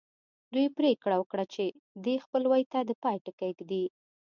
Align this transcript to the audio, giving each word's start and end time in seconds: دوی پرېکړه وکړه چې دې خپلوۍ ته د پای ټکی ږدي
دوی 0.53 0.67
پرېکړه 0.77 1.15
وکړه 1.17 1.45
چې 1.53 1.63
دې 2.03 2.15
خپلوۍ 2.25 2.63
ته 2.71 2.79
د 2.89 2.91
پای 3.03 3.17
ټکی 3.25 3.51
ږدي 3.57 3.83